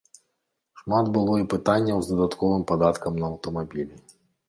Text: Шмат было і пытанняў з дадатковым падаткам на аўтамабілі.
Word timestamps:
Шмат 0.81 1.11
было 1.17 1.35
і 1.43 1.47
пытанняў 1.55 1.97
з 2.07 2.15
дадатковым 2.15 2.67
падаткам 2.75 3.13
на 3.25 3.33
аўтамабілі. 3.33 4.05